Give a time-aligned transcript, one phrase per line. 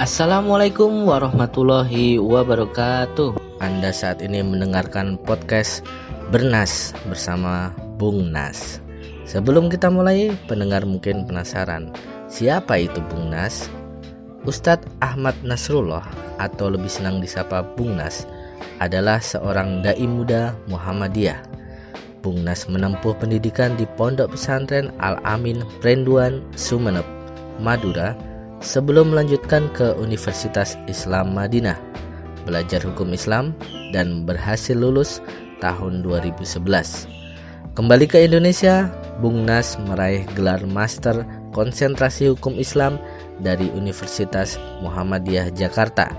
[0.00, 3.36] Assalamualaikum warahmatullahi wabarakatuh.
[3.60, 5.84] Anda saat ini mendengarkan podcast
[6.32, 8.80] Bernas bersama Bung Nas.
[9.28, 11.92] Sebelum kita mulai, pendengar mungkin penasaran,
[12.32, 13.68] siapa itu Bung Nas?
[14.48, 16.08] Ustadz Ahmad Nasrullah
[16.40, 18.24] atau lebih senang disapa Bung Nas
[18.80, 21.44] adalah seorang dai muda Muhammadiyah.
[22.24, 27.04] Bung Nas menempuh pendidikan di Pondok Pesantren Al-Amin Prenduan Sumeneb,
[27.60, 28.29] Madura
[28.60, 31.76] sebelum melanjutkan ke Universitas Islam Madinah,
[32.44, 33.56] belajar hukum Islam
[33.90, 35.18] dan berhasil lulus
[35.64, 36.60] tahun 2011.
[37.76, 43.00] Kembali ke Indonesia, Bung Nas meraih gelar Master Konsentrasi Hukum Islam
[43.40, 46.12] dari Universitas Muhammadiyah Jakarta.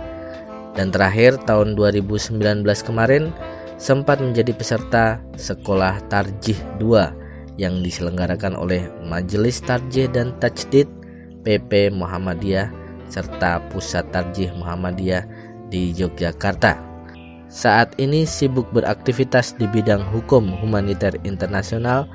[0.71, 3.35] Dan terakhir tahun 2019 kemarin
[3.75, 11.00] sempat menjadi peserta Sekolah Tarjih 2 yang diselenggarakan oleh Majelis Tarjih dan Tajdid
[11.41, 12.69] PP Muhammadiyah
[13.11, 15.27] serta Pusat Tarjih Muhammadiyah
[15.67, 16.79] di Yogyakarta.
[17.51, 22.07] Saat ini sibuk beraktivitas di bidang hukum humaniter internasional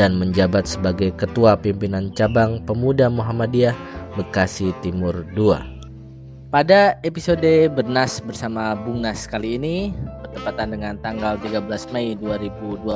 [0.00, 3.76] dan menjabat sebagai Ketua Pimpinan Cabang Pemuda Muhammadiyah
[4.16, 5.60] Bekasi Timur II.
[6.48, 9.92] Pada episode Bernas bersama Bung Nas kali ini
[10.24, 12.88] bertepatan dengan tanggal 13 Mei 2020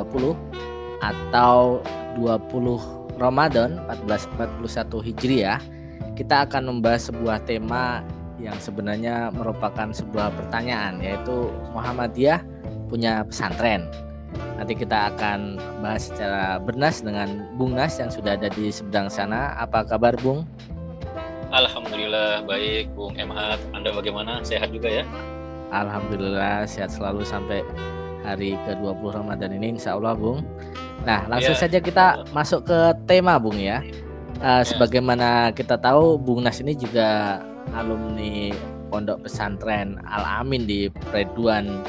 [1.05, 1.85] atau
[2.17, 5.59] 20 Ramadan 1441 Hijriah
[6.13, 8.05] kita akan membahas sebuah tema
[8.37, 12.43] yang sebenarnya merupakan sebuah pertanyaan yaitu Muhammadiyah
[12.91, 13.89] punya pesantren.
[14.57, 19.57] Nanti kita akan bahas secara bernas dengan Bung Nas yang sudah ada di seberang sana.
[19.57, 20.45] Apa kabar Bung?
[21.53, 23.61] Alhamdulillah baik Bung Emhat.
[23.73, 24.41] Anda bagaimana?
[24.45, 25.05] Sehat juga ya?
[25.73, 27.65] Alhamdulillah sehat selalu sampai
[28.21, 30.45] hari ke-20 Ramadan ini insya Allah Bung.
[31.03, 31.61] Nah langsung ya.
[31.65, 33.81] saja kita masuk ke tema Bung ya.
[34.43, 37.39] Uh, sebagaimana kita tahu Bung Nas ini juga
[37.71, 38.51] alumni
[38.91, 41.81] Pondok Pesantren Al Amin di Preduan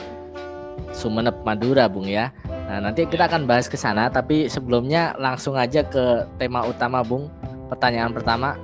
[0.95, 2.31] Sumeneb Madura Bung ya.
[2.65, 7.29] Nah, nanti kita akan bahas ke sana tapi sebelumnya langsung aja ke tema utama Bung.
[7.69, 8.57] Pertanyaan pertama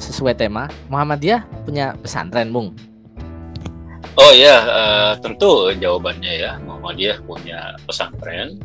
[0.00, 2.74] sesuai tema, Muhammadiyah punya pesantren Bung?
[4.18, 6.58] Oh ya, uh, tentu jawabannya ya.
[6.66, 8.58] Muhammadiyah punya pesantren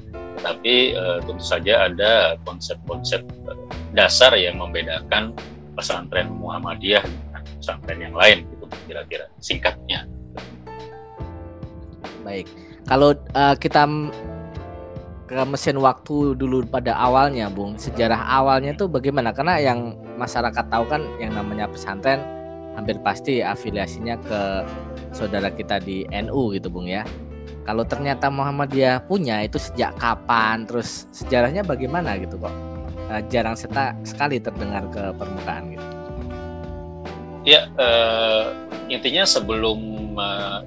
[0.44, 3.24] tapi uh, tentu saja ada konsep-konsep
[3.96, 5.32] dasar yang membedakan
[5.74, 10.06] pesantren Muhammadiyah dengan pesantren yang lain gitu kira-kira singkatnya.
[12.28, 12.52] Baik,
[12.86, 13.88] kalau uh, kita
[15.24, 19.32] ke mesin waktu dulu pada awalnya, Bung, sejarah awalnya itu bagaimana?
[19.32, 22.22] Karena yang masyarakat tahu kan yang namanya pesantren
[22.78, 24.42] hampir pasti afiliasinya ke
[25.16, 27.08] saudara kita di NU gitu, Bung ya.
[27.64, 30.68] Kalau ternyata Muhammadiyah punya itu sejak kapan?
[30.68, 32.52] Terus sejarahnya bagaimana gitu kok?
[33.08, 35.88] Uh, jarang seta, sekali terdengar ke permukaan gitu.
[37.44, 38.52] Ya uh,
[38.88, 39.80] intinya sebelum
[40.16, 40.64] uh,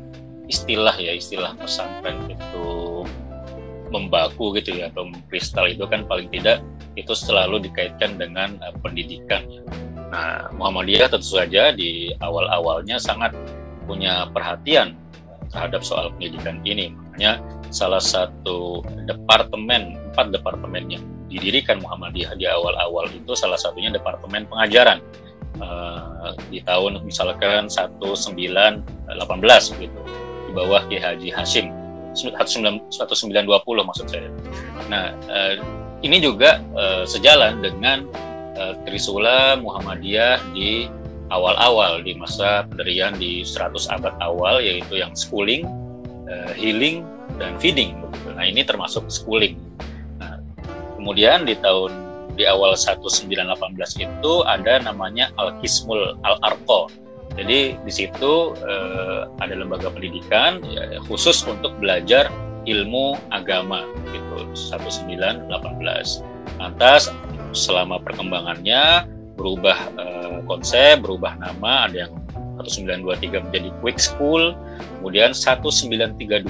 [0.48, 3.04] istilah ya istilah pesantren itu
[3.88, 6.60] membaku gitu ya atau kristal itu kan paling tidak
[6.96, 9.44] itu selalu dikaitkan dengan uh, pendidikan.
[10.12, 13.36] Nah Muhammadiyah tentu saja di awal-awalnya sangat
[13.84, 14.96] punya perhatian
[15.50, 16.92] terhadap soal pendidikan ini.
[16.92, 24.46] Makanya salah satu departemen, empat departemen yang didirikan Muhammadiyah di awal-awal itu salah satunya departemen
[24.46, 25.02] pengajaran.
[25.56, 28.04] Uh, di tahun misalkan 1918
[29.80, 30.00] gitu
[30.44, 31.72] di bawah Ki Haji Hashim
[32.12, 33.40] 1920
[33.88, 34.28] maksud saya.
[34.92, 35.56] Nah, uh,
[36.04, 38.04] ini juga uh, sejalan dengan
[38.56, 40.88] uh, Trisula Muhammadiyah di
[41.32, 45.66] awal-awal di masa penderian di 100 abad awal yaitu yang schooling,
[46.30, 47.02] uh, healing
[47.36, 48.06] dan feeding
[48.36, 49.56] Nah, ini termasuk schooling.
[50.20, 50.38] Nah,
[51.00, 51.90] kemudian di tahun
[52.36, 56.92] di awal 1918 itu ada namanya Al-Kismul Al-Arqo.
[57.36, 62.28] Jadi di situ uh, ada lembaga pendidikan ya, khusus untuk belajar
[62.68, 65.48] ilmu agama gitu 1918.
[66.60, 67.08] Lantas
[67.56, 72.12] selama perkembangannya berubah uh, konsep, berubah nama, ada yang
[72.64, 74.56] 1923 menjadi Quick School,
[74.98, 76.48] kemudian 1932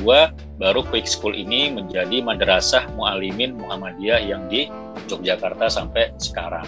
[0.57, 4.71] baru Quick School ini menjadi Madrasah Mualimin Muhammadiyah yang di
[5.11, 6.65] Yogyakarta sampai sekarang.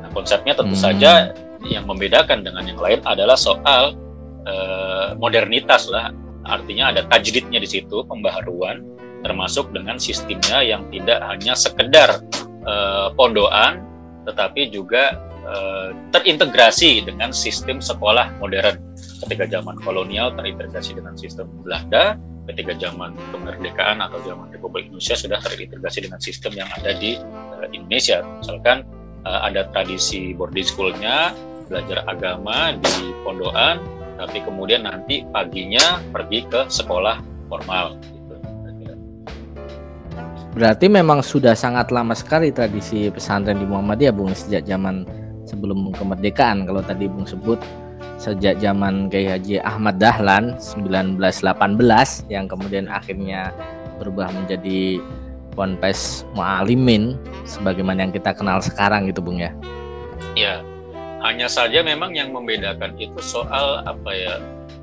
[0.00, 0.84] Nah, konsepnya tentu hmm.
[0.86, 1.34] saja
[1.66, 3.98] yang membedakan dengan yang lain adalah soal
[4.48, 6.14] uh, modernitas lah.
[6.46, 8.80] Artinya ada tajdidnya di situ, pembaharuan,
[9.20, 12.24] termasuk dengan sistemnya yang tidak hanya sekedar
[12.64, 13.84] uh, pondokan,
[14.24, 18.76] tetapi juga Eh, terintegrasi dengan sistem sekolah modern.
[19.24, 25.40] Ketika zaman kolonial terintegrasi dengan sistem Belanda, ketika zaman kemerdekaan atau zaman Republik Indonesia sudah
[25.40, 27.16] terintegrasi dengan sistem yang ada di
[27.56, 28.20] uh, Indonesia.
[28.20, 28.84] Misalkan
[29.24, 31.32] uh, ada tradisi boarding schoolnya,
[31.72, 33.80] belajar agama di pondokan,
[34.20, 37.16] tapi kemudian nanti paginya pergi ke sekolah
[37.48, 37.96] formal.
[37.96, 38.36] Gitu.
[40.52, 45.08] Berarti memang sudah sangat lama sekali tradisi pesantren di Muhammadiyah, Bung, sejak zaman
[45.50, 46.70] sebelum kemerdekaan.
[46.70, 47.58] Kalau tadi Bung sebut
[48.20, 51.18] sejak zaman Kiai Haji Ahmad Dahlan 1918
[52.30, 53.50] yang kemudian akhirnya
[53.98, 55.02] berubah menjadi
[55.58, 59.50] Ponpes Mualimin sebagaimana yang kita kenal sekarang gitu Bung ya.
[60.38, 60.62] Ya,
[61.26, 64.34] hanya saja memang yang membedakan itu soal apa ya?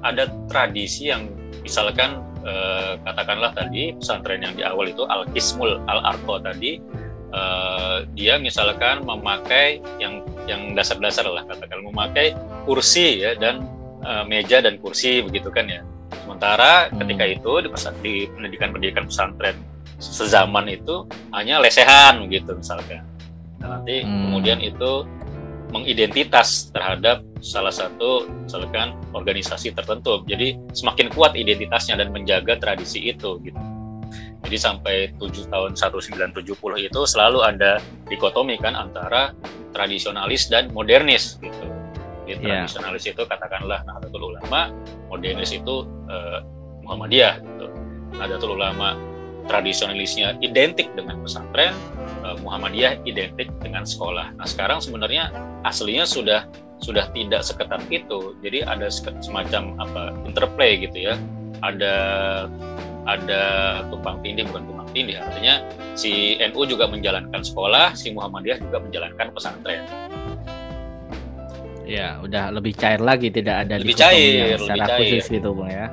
[0.06, 1.32] Ada tradisi yang
[1.66, 6.78] misalkan eh, katakanlah tadi pesantren yang di awal itu Al Kismul Al Arko tadi
[7.34, 12.34] eh, dia misalkan memakai yang yang dasar-dasar lah katakan memakai
[12.64, 13.68] kursi ya dan
[14.02, 15.84] eh, meja dan kursi begitu kan ya.
[16.24, 17.04] Sementara hmm.
[17.04, 17.70] ketika itu di,
[18.02, 19.58] di pendidikan-pendidikan pesantren
[19.98, 23.04] sezaman itu hanya lesehan gitu misalkan.
[23.60, 24.30] Nah, nanti hmm.
[24.30, 25.04] kemudian itu
[25.68, 30.24] mengidentitas terhadap salah satu misalkan organisasi tertentu.
[30.24, 33.60] Jadi semakin kuat identitasnya dan menjaga tradisi itu gitu.
[34.48, 36.56] Jadi sampai 7 tahun 1970
[36.88, 39.36] itu selalu ada dikotomi kan antara
[39.76, 41.68] tradisionalis dan modernis gitu.
[42.24, 42.64] Jadi yeah.
[42.64, 44.72] tradisionalis itu katakanlah Nahdlatul Ulama,
[45.12, 46.40] modernis itu uh,
[46.80, 47.68] Muhammadiyah gitu.
[48.16, 48.96] Nahdlatul Ulama
[49.52, 51.76] tradisionalisnya identik dengan pesantren,
[52.24, 54.32] uh, Muhammadiyah identik dengan sekolah.
[54.40, 55.28] Nah sekarang sebenarnya
[55.68, 56.48] aslinya sudah
[56.80, 58.32] sudah tidak seketat itu.
[58.40, 58.88] Jadi ada
[59.20, 61.20] semacam apa interplay gitu ya.
[61.60, 61.96] Ada
[63.08, 63.42] ada
[63.88, 65.64] tumpang tindih bukan tumpang tindih artinya
[65.98, 69.82] si NU juga menjalankan sekolah, si Muhammadiyah juga menjalankan pesantren.
[71.88, 75.88] Ya, udah lebih cair lagi, tidak ada lebih cair, secara lebih khusus gitu, Bung ya.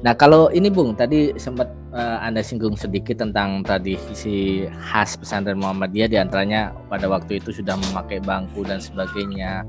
[0.00, 6.08] Nah, kalau ini Bung, tadi sempat uh, Anda singgung sedikit tentang tradisi khas pesantren Muhammadiyah
[6.08, 9.60] di antaranya pada waktu itu sudah memakai bangku dan sebagainya.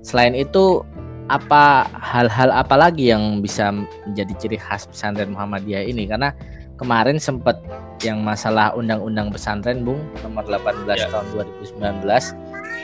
[0.00, 0.80] Selain itu,
[1.32, 3.72] apa hal-hal apa lagi yang bisa
[4.08, 6.04] menjadi ciri khas pesantren Muhammadiyah ini?
[6.04, 6.36] Karena
[6.76, 7.60] kemarin sempat
[8.02, 11.08] yang masalah undang-undang pesantren Bung nomor 18 ya.
[11.08, 11.26] tahun
[11.64, 12.04] 2019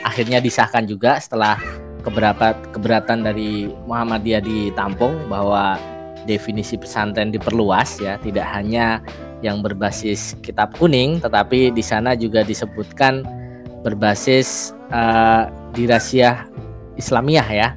[0.07, 1.59] akhirnya disahkan juga setelah
[2.01, 5.77] keberapa keberatan dari Muhammadiyah ditampung bahwa
[6.25, 9.01] definisi pesantren diperluas ya, tidak hanya
[9.41, 13.25] yang berbasis kitab kuning, tetapi di sana juga disebutkan
[13.81, 16.45] berbasis uh, dirasiah
[16.97, 17.67] Islamiyah ya,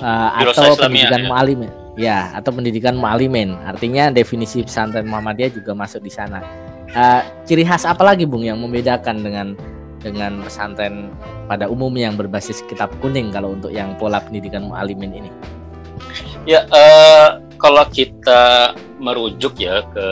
[0.00, 1.28] uh, atau pendidikan ya.
[1.28, 1.60] mualim
[1.96, 3.56] ya, atau pendidikan mualimin.
[3.64, 6.44] Artinya definisi pesantren Muhammadiyah juga masuk di sana.
[6.92, 9.56] Uh, ciri khas apa lagi Bung yang membedakan dengan
[10.00, 11.10] dengan pesantren
[11.50, 15.30] pada umumnya yang berbasis kitab kuning kalau untuk yang pola pendidikan mualimin ini?
[16.46, 20.08] Ya, uh, kalau kita merujuk ya ke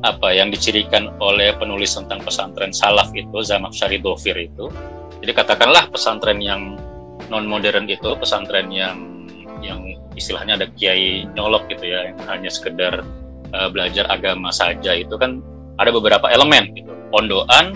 [0.00, 4.72] apa yang dicirikan oleh penulis tentang pesantren salaf itu Zamak Syaridovir itu
[5.20, 6.80] jadi katakanlah pesantren yang
[7.30, 9.24] non modern itu pesantren yang
[9.62, 9.80] yang
[10.18, 13.06] istilahnya ada kiai nyolok gitu ya yang hanya sekedar
[13.54, 15.40] uh, belajar agama saja itu kan
[15.78, 16.90] ada beberapa elemen gitu.
[17.08, 17.72] Pondokan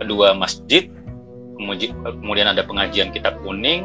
[0.00, 0.88] kedua masjid
[1.60, 3.84] kemudian ada pengajian kitab kuning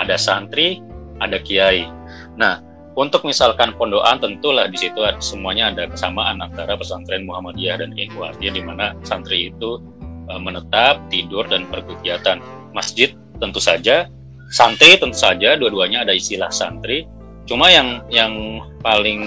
[0.00, 0.82] ada santri
[1.22, 1.86] ada kiai.
[2.34, 8.52] Nah untuk misalkan pondokan tentulah di situ semuanya ada kesamaan antara pesantren Muhammadiyah dan artinya
[8.52, 9.80] di mana santri itu
[10.28, 12.44] e, menetap, tidur dan berkegiatan.
[12.76, 14.12] Masjid tentu saja,
[14.52, 17.08] santri tentu saja dua-duanya ada istilah santri.
[17.48, 19.20] Cuma yang yang paling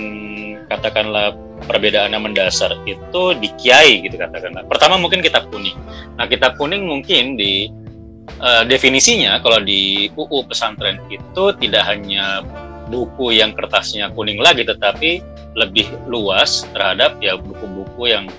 [0.69, 1.35] katakanlah
[1.65, 4.63] perbedaannya mendasar itu di kiai gitu katakanlah.
[4.69, 5.75] Pertama mungkin kitab kuning.
[6.15, 7.67] Nah, kitab kuning mungkin di
[8.39, 12.45] uh, definisinya kalau di UU pesantren itu tidak hanya
[12.85, 15.17] buku yang kertasnya kuning lagi tetapi
[15.57, 18.29] lebih luas terhadap ya buku-buku yang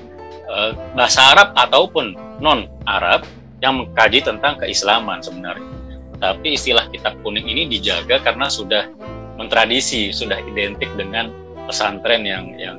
[0.47, 3.27] uh, bahasa Arab ataupun non Arab
[3.65, 5.76] yang mengkaji tentang keislaman sebenarnya.
[6.17, 8.89] Tapi istilah kitab kuning ini dijaga karena sudah
[9.37, 11.29] mentradisi, sudah identik dengan
[11.69, 12.79] pesantren yang yang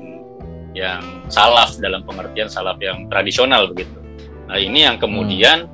[0.74, 3.98] yang salaf dalam pengertian salaf yang tradisional begitu.
[4.50, 5.66] Nah ini yang kemudian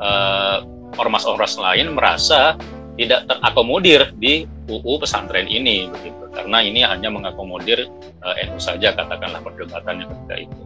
[0.00, 0.64] uh,
[0.96, 2.56] ormas-ormas lain merasa
[2.96, 7.88] tidak terakomodir di UU pesantren ini begitu karena ini hanya mengakomodir
[8.22, 10.60] uh, NU saja katakanlah perdebatannya ketika itu.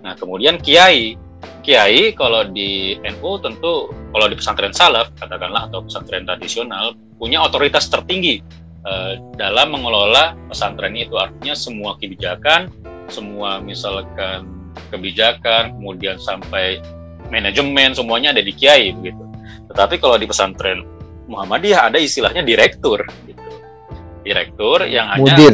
[0.00, 1.18] Nah kemudian kiai
[1.62, 7.86] kiai kalau di NU tentu kalau di pesantren salaf katakanlah atau pesantren tradisional punya otoritas
[7.86, 8.42] tertinggi
[8.82, 12.66] uh, dalam mengelola pesantren itu artinya semua kebijakan
[13.06, 14.46] semua misalkan
[14.90, 16.80] kebijakan kemudian sampai
[17.32, 19.24] manajemen semuanya ada di kiai begitu.
[19.72, 20.84] Tetapi kalau di pesantren
[21.28, 23.40] Muhammadiyah ada istilahnya direktur gitu.
[24.22, 25.52] Direktur yang hanya mudir,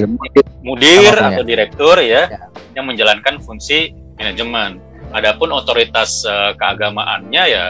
[0.60, 4.82] mudir, atau direktur ya, ya yang menjalankan fungsi manajemen.
[5.16, 7.64] Adapun otoritas uh, keagamaannya ya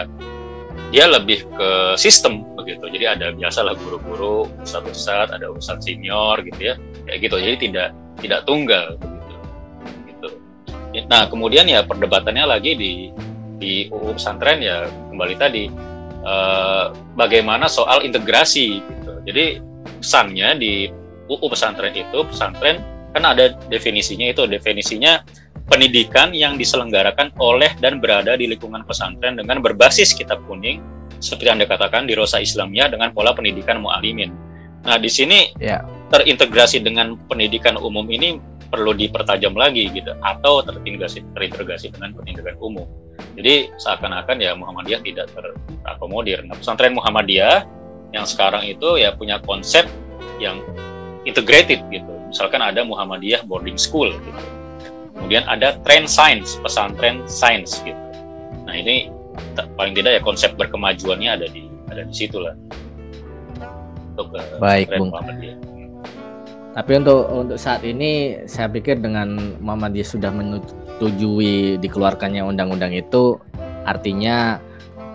[0.88, 2.88] dia lebih ke sistem begitu.
[2.88, 7.36] Jadi ada biasalah guru-guru, ustadz-ustadz, ada ustadz senior gitu ya, kayak gitu.
[7.36, 10.28] Jadi tidak tidak tunggal begitu.
[10.94, 11.06] Gitu.
[11.08, 12.92] Nah kemudian ya perdebatannya lagi di
[13.58, 15.64] di UU pesantren ya kembali tadi
[16.22, 16.84] eh,
[17.18, 19.12] bagaimana soal integrasi gitu.
[19.28, 19.44] Jadi
[20.00, 20.72] pesannya di
[21.28, 22.80] UU pesantren itu pesantren
[23.12, 25.24] kan ada definisinya itu definisinya
[25.68, 30.80] pendidikan yang diselenggarakan oleh dan berada di lingkungan pesantren dengan berbasis kitab kuning
[31.20, 34.32] seperti Anda katakan di Rosa Islamnya dengan pola pendidikan mualimin.
[34.88, 35.84] Nah, di sini ya.
[36.08, 42.88] terintegrasi dengan pendidikan umum ini perlu dipertajam lagi gitu atau terintegrasi terintegrasi dengan pendidikan umum.
[43.36, 46.46] Jadi seakan-akan ya Muhammadiyah tidak terakomodir.
[46.48, 47.66] Nah, pesantren Muhammadiyah
[48.16, 49.84] yang sekarang itu ya punya konsep
[50.40, 50.62] yang
[51.28, 52.12] integrated gitu.
[52.30, 54.57] Misalkan ada Muhammadiyah boarding school gitu
[55.18, 57.98] Kemudian ada trend science, pesantren science gitu.
[58.64, 59.10] Nah ini
[59.74, 62.54] paling tidak ya konsep berkemajuannya ada di ada di situ lah.
[64.14, 65.10] Untuk uh, Baik, Bung.
[66.78, 73.34] Tapi untuk untuk saat ini saya pikir dengan Muhammadiyah sudah menyetujui dikeluarkannya undang-undang itu
[73.82, 74.62] artinya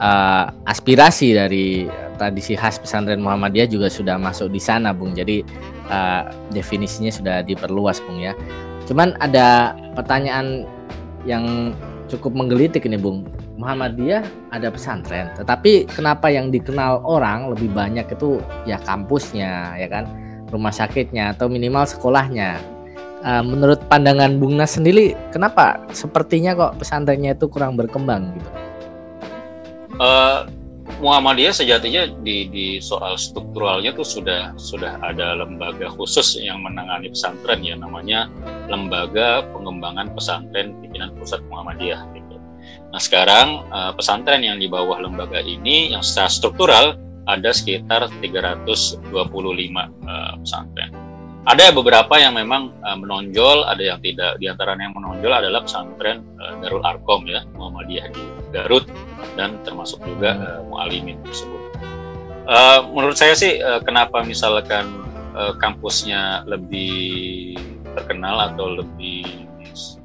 [0.04, 1.88] uh, aspirasi dari
[2.20, 5.16] tradisi khas pesantren Muhammadiyah juga sudah masuk di sana, Bung.
[5.16, 5.40] Jadi
[5.88, 8.36] uh, definisinya sudah diperluas, Bung ya.
[8.84, 10.68] Cuman ada pertanyaan
[11.24, 11.72] yang
[12.12, 13.24] cukup menggelitik ini Bung.
[13.54, 20.10] Muhammadiyah ada pesantren, tetapi kenapa yang dikenal orang lebih banyak itu ya kampusnya, ya kan,
[20.50, 22.58] rumah sakitnya atau minimal sekolahnya.
[23.24, 28.50] Uh, menurut pandangan Bung Nas sendiri, kenapa sepertinya kok pesantrennya itu kurang berkembang gitu?
[30.02, 30.50] Uh,
[30.84, 37.64] Muhammadiyah sejatinya di, di soal strukturalnya tuh sudah sudah ada lembaga khusus yang menangani pesantren
[37.64, 38.28] ya namanya
[38.68, 42.36] Lembaga Pengembangan Pesantren Pimpinan Pusat Muhammadiyah gitu.
[42.92, 49.08] Nah sekarang uh, pesantren yang di bawah lembaga ini yang secara struktural ada sekitar 325
[49.08, 51.03] uh, eh, pesantren.
[51.44, 54.40] Ada beberapa yang memang uh, menonjol, ada yang tidak.
[54.40, 58.24] Di antara yang menonjol adalah pesantren uh, Darul Arkom ya, Muhammadiyah di
[58.56, 58.88] Garut
[59.36, 61.62] dan termasuk juga uh, Mualimin tersebut.
[62.48, 64.88] Uh, menurut saya sih uh, kenapa misalkan
[65.36, 67.60] uh, kampusnya lebih
[67.92, 69.48] terkenal atau lebih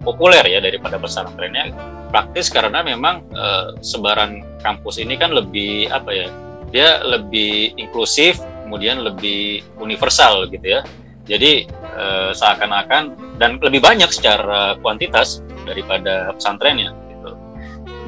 [0.03, 1.71] populer ya daripada pesantrennya
[2.11, 6.29] praktis karena memang uh, sebaran kampus ini kan lebih apa ya
[6.75, 10.81] dia lebih inklusif kemudian lebih universal gitu ya
[11.29, 17.31] jadi eh, seakan-akan dan lebih banyak secara kuantitas daripada pesantrennya gitu.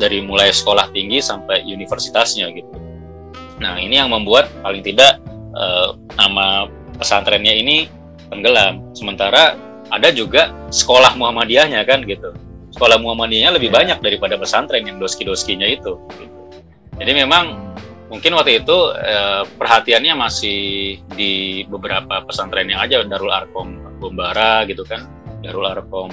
[0.00, 2.72] Dari mulai sekolah tinggi sampai universitasnya gitu.
[3.60, 5.20] Nah, ini yang membuat paling tidak
[5.52, 7.76] eh, nama pesantrennya ini
[8.32, 8.80] tenggelam.
[8.96, 9.54] Sementara
[9.92, 12.32] ada juga sekolah Muhammadiyahnya kan gitu.
[12.72, 16.00] Sekolah Muhammadiyahnya lebih banyak daripada pesantren yang doski-doskinya itu.
[16.16, 16.36] Gitu.
[16.96, 17.69] Jadi memang
[18.10, 20.60] mungkin waktu itu eh, perhatiannya masih
[21.14, 25.06] di beberapa pesantren yang aja Darul Arkom Bombara gitu kan
[25.40, 26.10] Darul Arkom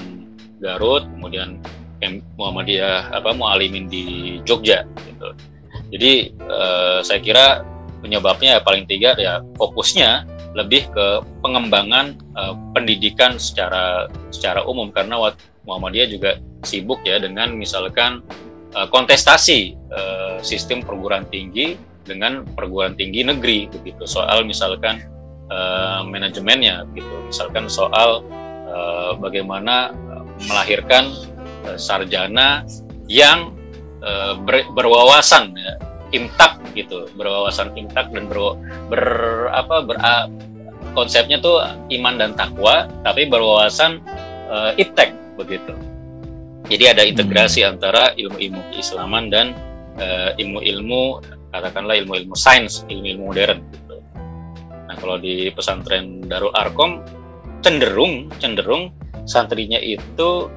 [0.62, 1.58] Garut kemudian
[2.38, 5.34] Muhammadiyah apa Mualimin di Jogja gitu.
[5.90, 7.66] Jadi eh, saya kira
[8.06, 14.94] penyebabnya ya paling tiga ya fokusnya lebih ke pengembangan eh, pendidikan secara secara umum.
[14.94, 15.18] Karena
[15.66, 18.22] Muhammadiyah juga sibuk ya dengan misalkan
[18.78, 24.08] Eh, kontestasi uh, sistem perguruan tinggi dengan perguruan tinggi negeri begitu.
[24.08, 25.04] Soal misalkan
[25.52, 28.24] uh, manajemennya gitu misalkan soal
[28.72, 29.92] uh, bagaimana
[30.48, 31.12] melahirkan
[31.68, 32.64] uh, sarjana
[33.12, 33.52] yang
[34.02, 35.76] uh, ber, berwawasan ya,
[36.16, 37.12] imtak gitu.
[37.20, 38.56] Berwawasan imtak dan ber,
[38.88, 39.04] ber
[39.52, 40.32] apa ber, uh,
[40.96, 41.62] konsepnya tuh
[41.94, 44.00] iman dan takwa tapi berwawasan
[44.50, 45.76] uh, iptek begitu.
[46.68, 47.72] Jadi ada integrasi hmm.
[47.76, 49.56] antara ilmu-ilmu keislaman dan
[50.00, 51.24] uh, ilmu-ilmu
[51.58, 53.96] katakanlah ilmu-ilmu sains, ilmu-ilmu modern gitu.
[54.88, 57.02] Nah, kalau di pesantren Darul Arkom
[57.66, 58.94] cenderung cenderung
[59.28, 60.48] santrinya itu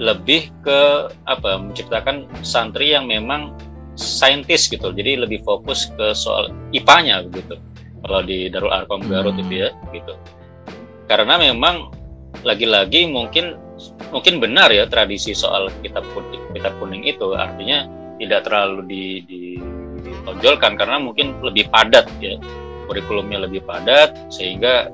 [0.00, 3.52] lebih ke apa menciptakan santri yang memang
[3.98, 4.92] saintis gitu.
[4.92, 7.60] Jadi lebih fokus ke soal IPA-nya begitu.
[8.00, 9.42] Kalau di Darul Arkom Garut hmm.
[9.44, 10.14] itu ya gitu.
[11.04, 11.92] Karena memang
[12.46, 13.58] lagi-lagi mungkin
[14.08, 17.84] mungkin benar ya tradisi soal kitab kuning, kitab kuning itu artinya
[18.20, 19.40] tidak terlalu di, di,
[20.02, 22.36] ditonjolkan karena mungkin lebih padat ya
[22.88, 24.90] kurikulumnya lebih padat sehingga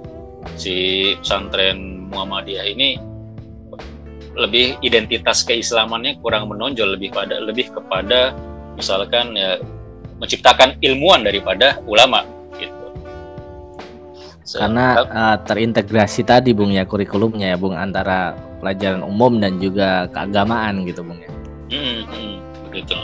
[0.54, 3.00] si pesantren Muhammadiyah ini
[4.36, 8.36] lebih identitas keislamannya kurang menonjol lebih pada lebih kepada
[8.76, 9.56] misalkan ya
[10.20, 12.24] menciptakan ilmuwan daripada ulama
[14.46, 20.86] karena uh, terintegrasi tadi Bung ya kurikulumnya ya Bung antara pelajaran umum dan juga keagamaan
[20.86, 21.30] gitu Bung ya.
[21.74, 22.34] Hmm, hmm
[22.70, 22.94] begitu.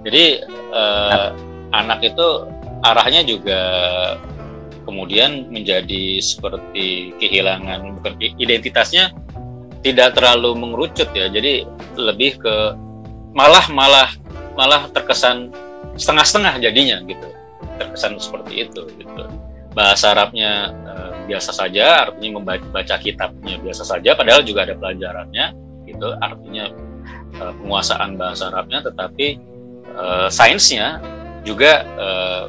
[0.00, 0.24] Jadi
[0.72, 1.36] uh,
[1.70, 2.28] anak itu
[2.80, 3.60] arahnya juga
[4.88, 9.12] kemudian menjadi seperti kehilangan bukan identitasnya
[9.84, 11.28] tidak terlalu mengerucut ya.
[11.28, 12.54] Jadi lebih ke
[13.36, 14.10] malah malah
[14.56, 15.52] malah terkesan
[15.96, 17.28] setengah-setengah jadinya gitu.
[17.76, 19.24] Terkesan seperti itu gitu.
[19.76, 25.46] Bahasa Arabnya uh, biasa saja artinya membaca kitabnya biasa saja padahal juga ada pelajarannya
[25.86, 26.08] gitu.
[26.18, 26.72] Artinya
[27.38, 29.49] uh, penguasaan bahasa Arabnya tetapi
[30.00, 30.98] uh, sainsnya
[31.44, 32.44] juga uh,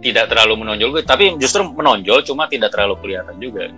[0.00, 3.68] tidak terlalu menonjol tapi justru menonjol cuma tidak terlalu kelihatan juga.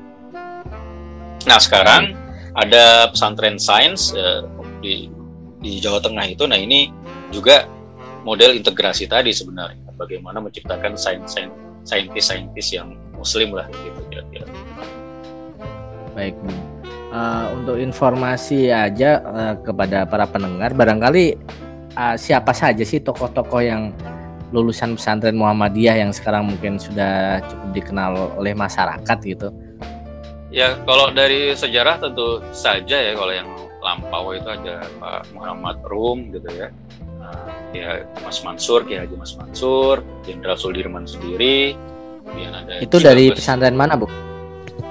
[1.42, 2.14] Nah sekarang
[2.54, 4.46] ada pesantren sains uh,
[4.78, 5.10] di
[5.58, 6.46] di Jawa Tengah itu.
[6.46, 6.90] Nah ini
[7.34, 7.66] juga
[8.22, 9.90] model integrasi tadi sebenarnya.
[9.98, 11.34] Bagaimana menciptakan sains
[11.82, 14.46] saintis-saintis yang muslim lah gitu kira-kira.
[16.14, 16.38] Baik
[17.12, 21.36] uh, untuk informasi aja uh, kepada para pendengar barangkali
[21.96, 23.92] uh, siapa saja sih tokoh-tokoh yang
[24.52, 29.48] lulusan pesantren Muhammadiyah yang sekarang mungkin sudah cukup dikenal oleh masyarakat gitu?
[30.52, 33.48] Ya kalau dari sejarah tentu saja ya kalau yang
[33.80, 36.68] lampau itu ada Pak Muhammad Rum gitu ya,
[37.18, 41.74] nah, ya Mas Mansur, Kiai Haji Mas Mansur, Jenderal Sudirman sendiri,
[42.22, 44.06] kemudian ada itu dari pesantren mana bu?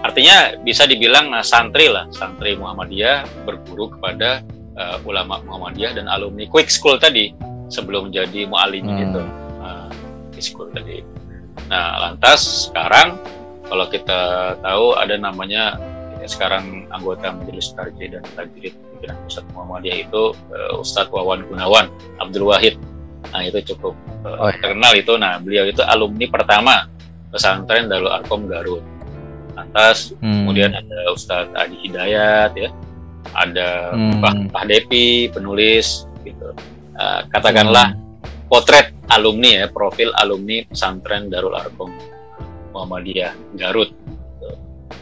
[0.02, 4.42] Artinya bisa dibilang uh, santri lah, santri Muhammadiyah berguru kepada
[4.76, 7.32] uh, ulama Muhammadiyah dan alumni Quick School tadi
[7.72, 9.00] sebelum jadi mualim hmm.
[9.00, 9.24] gitu
[10.42, 11.06] school tadi.
[11.70, 13.22] Nah, lantas sekarang
[13.70, 15.78] kalau kita tahu ada namanya
[16.20, 21.88] ya sekarang anggota Majelis Tarjih dan Tajrid pimpinan Pusat Muhammadiyah itu uh, Ustadz Wawan Gunawan
[22.20, 22.76] Abdul Wahid.
[23.32, 23.94] Nah, itu cukup
[24.26, 24.60] uh, oh, iya.
[24.60, 25.14] terkenal itu.
[25.16, 26.76] Nah, beliau itu alumni pertama
[27.32, 28.84] pesantren Darul Arkom Garut.
[29.56, 30.44] Lantas hmm.
[30.44, 32.70] kemudian ada Ustadz Adi Hidayat ya.
[33.32, 34.50] Ada hmm.
[34.52, 36.54] Pak Depi penulis gitu.
[36.98, 38.02] Uh, katakanlah hmm
[38.52, 41.96] potret alumni ya, profil alumni pesantren Darul Arkom
[42.76, 43.96] Muhammadiyah Garut.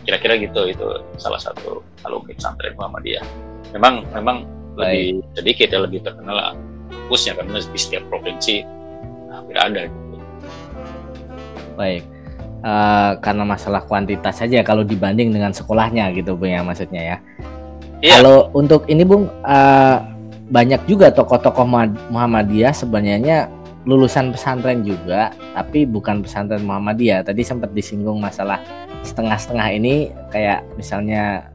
[0.06, 0.86] Kira-kira gitu itu
[1.18, 3.26] salah satu alumni pesantren Muhammadiyah.
[3.74, 4.46] Memang memang
[4.78, 4.78] Baik.
[4.78, 6.38] lebih sedikit ya lebih terkenal
[6.94, 8.56] kampusnya karena di setiap provinsi
[9.34, 9.82] hampir ada.
[9.90, 10.16] Gitu.
[11.74, 12.06] Baik.
[12.60, 17.18] Uh, karena masalah kuantitas saja kalau dibanding dengan sekolahnya gitu bu ya maksudnya ya.
[18.00, 18.24] Iya.
[18.24, 19.98] Kalau untuk ini bung uh,
[20.50, 21.68] banyak juga tokoh-tokoh
[22.10, 23.52] Muhammadiyah sebenarnya
[23.84, 27.24] lulusan pesantren juga, tapi bukan pesantren Muhammadiyah.
[27.28, 28.60] Tadi sempat disinggung masalah
[29.04, 29.96] setengah-setengah ini
[30.32, 31.48] kayak misalnya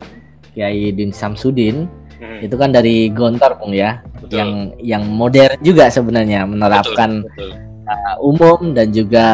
[0.52, 1.84] Kiai Din Samsudin
[2.20, 2.40] hmm.
[2.44, 4.36] itu kan dari Gontor Bung ya, betul.
[4.36, 7.62] yang yang modern juga sebenarnya menerapkan betul, betul.
[7.84, 9.26] Uh, umum dan juga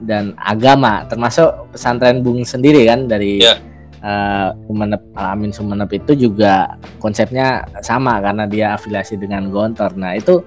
[0.00, 3.69] dan agama, termasuk pesantren Bung sendiri kan dari yeah
[4.04, 9.96] uh, Sumenep Amin Sumenep itu juga konsepnya sama karena dia afiliasi dengan Gontor.
[9.96, 10.44] Nah itu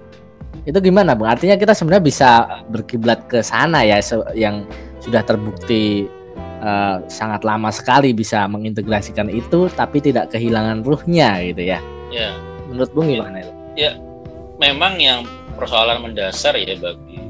[0.63, 1.33] itu gimana bang?
[1.33, 2.29] Artinya kita sebenarnya bisa
[2.71, 3.99] berkiblat ke sana ya
[4.37, 4.63] yang
[5.03, 6.07] sudah terbukti
[6.63, 11.79] uh, sangat lama sekali bisa mengintegrasikan itu tapi tidak kehilangan ruhnya gitu ya.
[12.13, 12.31] Ya.
[12.71, 13.51] Menurut bung gimana itu?
[13.77, 13.91] Ya,
[14.57, 15.27] memang yang
[15.59, 17.21] persoalan mendasar ya bagi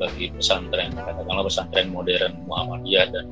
[0.00, 3.28] bagi pesantren katakanlah pesantren modern Muhammadiyah dan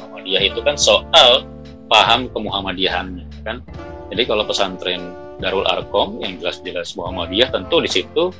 [0.00, 1.44] Muhammadiyah itu kan soal
[1.86, 3.62] paham kemuhammadiyahannya kan.
[4.10, 8.32] Jadi kalau pesantren Darul Arkom yang jelas-jelas Muhammadiyah tentu di situ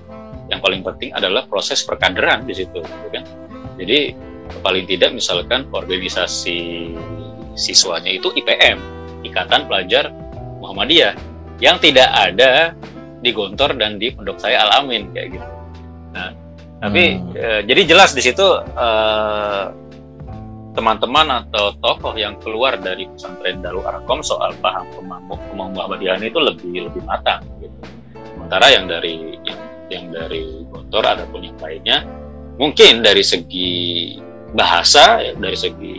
[0.47, 3.25] yang paling penting adalah proses perkaderan di situ gitu kan.
[3.77, 4.15] Jadi
[4.63, 6.93] paling tidak misalkan organisasi
[7.59, 8.79] siswanya itu IPM,
[9.27, 10.13] Ikatan Pelajar
[10.63, 11.19] Muhammadiyah
[11.59, 12.73] yang tidak ada
[13.21, 15.49] di Gontor dan di Pondok Saya Al Amin kayak gitu.
[16.13, 16.31] Nah,
[16.79, 17.33] tapi hmm.
[17.33, 18.89] e, jadi jelas di situ e,
[20.77, 24.85] teman-teman atau tokoh yang keluar dari pesantren Darul Arkom soal paham
[25.57, 27.73] Muhammadiyah itu lebih lebih matang gitu.
[28.37, 31.99] Sementara yang dari yang, yang dari Gontor ataupun yang lainnya
[32.61, 33.73] mungkin dari segi
[34.53, 35.97] bahasa ya, dari segi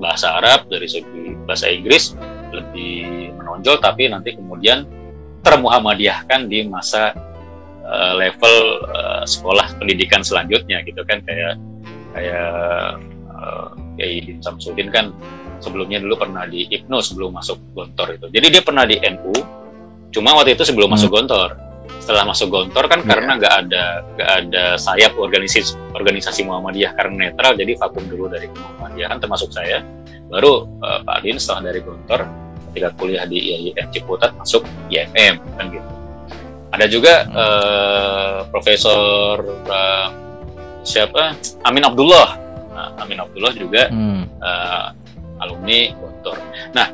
[0.00, 2.16] bahasa Arab, dari segi bahasa Inggris
[2.50, 4.88] lebih menonjol tapi nanti kemudian
[5.44, 7.12] termuhammadiyahkan di masa
[7.84, 11.60] uh, level uh, sekolah pendidikan selanjutnya gitu kan kayak
[12.16, 12.96] kayak
[13.28, 15.14] uh, Kiai Din Samsudin kan
[15.62, 18.26] sebelumnya dulu pernah di IPNO sebelum masuk Gontor itu.
[18.28, 19.32] Jadi dia pernah di NU,
[20.12, 20.96] cuma waktu itu sebelum hmm.
[20.98, 21.50] masuk Gontor.
[22.02, 23.08] Setelah masuk Gontor kan yeah.
[23.08, 23.84] karena nggak ada
[24.16, 29.80] nggak ada sayap organisasi organisasi Muhammadiyah karena netral, jadi vakum dulu dari Muhammadiyahan termasuk saya.
[30.28, 32.28] Baru uh, Pak Din setelah dari Gontor
[32.72, 35.88] ketika kuliah di IAIN Ciputat masuk IMM kan gitu.
[36.74, 37.32] Ada juga hmm.
[37.38, 39.38] uh, Profesor
[39.70, 40.06] uh,
[40.84, 42.43] siapa Amin Abdullah
[42.74, 44.22] Nah, Amin Abdullah juga hmm.
[44.42, 44.88] uh,
[45.38, 46.38] alumni Gontor.
[46.74, 46.86] Nah,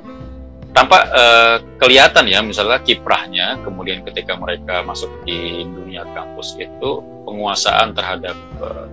[0.71, 7.90] tampak uh, kelihatan ya misalnya kiprahnya kemudian ketika mereka masuk di dunia kampus itu penguasaan
[7.97, 8.87] terhadap uh,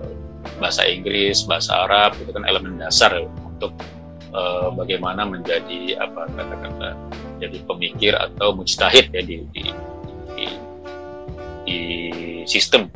[0.58, 3.76] bahasa Inggris, bahasa Arab itu kan elemen dasar untuk
[4.34, 6.88] uh, bagaimana menjadi apa kata-kata
[7.38, 9.64] jadi pemikir atau mujtahid ya di di,
[10.34, 10.46] di,
[11.62, 11.78] di
[12.42, 12.90] sistem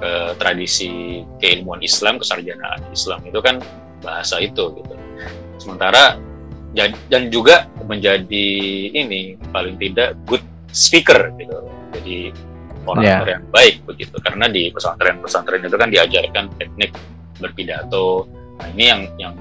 [0.00, 3.60] uh, tradisi keilmuan Islam, kesarjanaan Islam itu kan
[4.00, 4.94] bahasa itu gitu.
[5.56, 6.20] Sementara
[6.76, 8.48] dan, dan juga menjadi
[8.92, 11.64] ini paling tidak good speaker gitu.
[11.96, 12.18] Jadi
[12.86, 13.24] orang yeah.
[13.24, 16.92] yang baik begitu karena di pesantren-pesantren itu kan diajarkan teknik
[17.40, 18.28] berpidato.
[18.56, 19.34] Nah, ini yang yang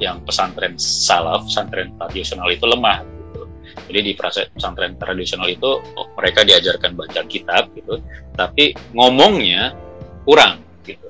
[0.00, 3.42] yang pesantren salaf, pesantren tradisional itu lemah gitu.
[3.88, 8.00] Jadi di pesantren tradisional itu oh, mereka diajarkan baca kitab gitu,
[8.36, 9.76] tapi ngomongnya
[10.22, 11.08] kurang gitu.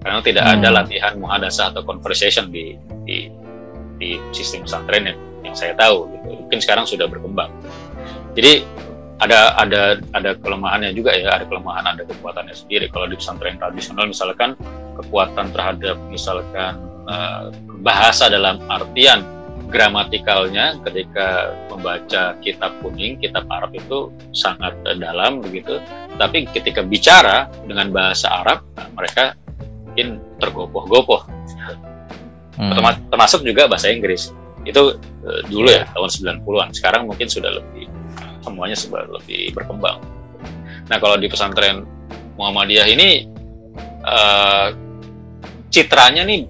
[0.00, 0.54] Karena tidak hmm.
[0.60, 3.28] ada latihan muhadasah atau conversation di di
[3.96, 6.28] di sistem pesantren yang, yang saya tahu gitu.
[6.46, 7.50] Mungkin sekarang sudah berkembang.
[8.36, 8.64] Jadi
[9.16, 12.92] ada ada ada kelemahannya juga ya, ada kelemahan, ada kekuatannya sendiri.
[12.92, 14.52] Kalau di pesantren tradisional misalkan
[14.96, 16.76] kekuatan terhadap misalkan
[17.08, 17.48] uh,
[17.80, 19.24] bahasa dalam artian
[19.66, 25.82] gramatikalnya ketika membaca kitab kuning, kitab Arab itu sangat dalam begitu.
[26.16, 29.34] Tapi ketika bicara dengan bahasa Arab, nah, mereka
[29.84, 31.24] mungkin tergopoh-gopoh.
[32.56, 32.72] Hmm.
[33.12, 34.32] Termasuk juga bahasa Inggris.
[34.64, 36.68] Itu uh, dulu ya tahun 90-an.
[36.72, 37.90] Sekarang mungkin sudah lebih
[38.40, 39.98] semuanya sudah lebih berkembang.
[40.86, 41.82] Nah kalau di pesantren
[42.38, 43.26] Muhammadiyah ini
[44.06, 44.70] uh,
[45.72, 46.46] citranya nih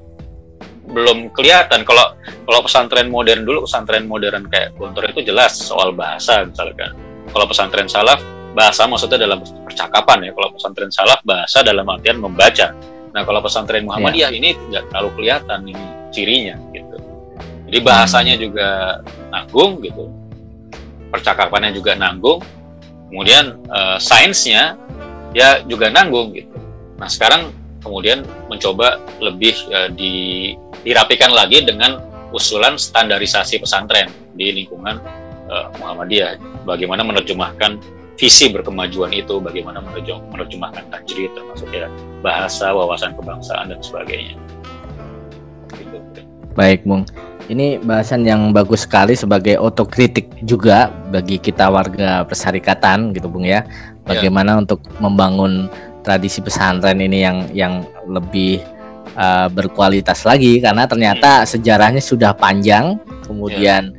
[0.91, 1.83] belum kelihatan.
[1.83, 6.95] Kalau kalau pesantren modern dulu pesantren modern kayak Gontor itu jelas soal bahasa misalkan.
[7.31, 8.23] Kalau pesantren salaf
[8.57, 10.31] bahasa maksudnya dalam percakapan ya.
[10.33, 12.73] Kalau pesantren salaf bahasa dalam artian membaca.
[13.13, 14.39] Nah kalau pesantren Muhammadiyah yeah.
[14.39, 16.97] ini tidak terlalu kelihatan ini cirinya gitu.
[17.67, 18.43] Jadi bahasanya hmm.
[18.43, 18.69] juga
[19.35, 20.07] nanggung gitu
[21.11, 22.43] percakapannya juga nanggung,
[23.09, 24.77] kemudian uh, sainsnya
[25.33, 26.53] ya juga nanggung gitu.
[27.01, 27.53] Nah sekarang
[27.87, 32.03] kemudian mencoba lebih uh, di, dirapikan lagi dengan
[32.35, 34.99] usulan standarisasi pesantren di lingkungan
[35.47, 36.43] uh, Muhammadiyah.
[36.67, 37.79] Bagaimana menerjemahkan
[38.19, 39.79] visi berkemajuan itu, bagaimana
[40.35, 41.87] menerjemahkan tajrid termasuk ya
[42.25, 44.35] bahasa, wawasan kebangsaan dan sebagainya.
[45.71, 46.21] Gitu.
[46.59, 47.07] Baik, Bung.
[47.47, 53.63] Ini bahasan yang bagus sekali sebagai otokritik juga bagi kita warga persyarikatan gitu Bung ya.
[54.03, 54.67] Bagaimana ya.
[54.67, 55.71] untuk membangun
[56.07, 57.75] tradisi pesantren ini yang yang
[58.07, 58.63] lebih
[59.19, 61.47] uh, berkualitas lagi karena ternyata hmm.
[61.51, 62.95] sejarahnya sudah panjang,
[63.27, 63.91] kemudian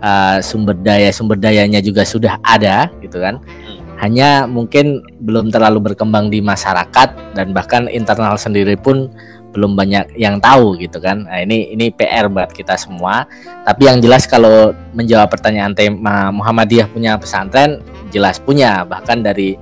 [0.00, 3.36] uh, sumber daya sumber dayanya juga sudah ada gitu kan.
[3.44, 3.78] Hmm.
[4.00, 9.12] Hanya mungkin belum terlalu berkembang di masyarakat dan bahkan internal sendiri pun
[9.50, 11.26] belum banyak yang tahu gitu kan.
[11.26, 13.26] Nah, ini ini PR buat kita semua.
[13.66, 17.82] Tapi yang jelas kalau menjawab pertanyaan tema Muhammadiyah punya pesantren,
[18.14, 18.86] jelas punya.
[18.86, 19.58] Bahkan dari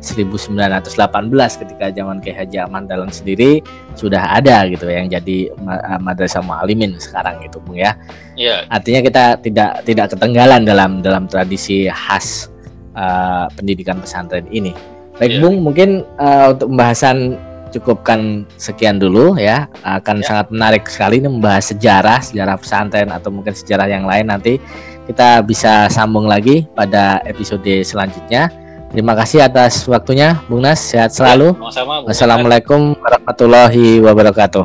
[0.00, 3.64] 1918 ketika zaman Kiai Haji Aman Dahlan sendiri
[3.96, 7.96] sudah ada gitu yang jadi eh, madrasah mualimin sekarang gitu Bung ya.
[8.36, 8.68] Iya.
[8.68, 12.52] Artinya kita tidak tidak ketinggalan dalam dalam tradisi khas
[12.96, 14.72] uh, pendidikan pesantren ini.
[15.16, 15.40] Baik yeah.
[15.40, 17.40] Bung, mungkin uh, untuk pembahasan
[17.72, 19.68] cukupkan sekian dulu ya.
[19.84, 20.32] Akan ya.
[20.32, 24.60] sangat menarik sekali ini membahas sejarah, sejarah pesantren atau mungkin sejarah yang lain nanti
[25.06, 28.65] kita bisa sambung lagi pada episode selanjutnya.
[28.90, 30.78] Terima kasih atas waktunya, Bung Nas.
[30.78, 31.58] Sehat selalu.
[31.58, 34.64] Ya, Wassalamualaikum warahmatullahi wabarakatuh.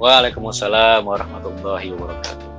[0.00, 2.49] Waalaikumsalam warahmatullahi wabarakatuh.